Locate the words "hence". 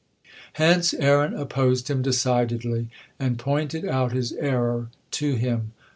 0.53-0.95